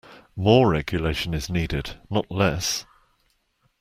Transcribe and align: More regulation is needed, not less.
More 0.35 0.67
regulation 0.71 1.35
is 1.35 1.47
needed, 1.47 1.99
not 2.09 2.31
less. 2.31 2.87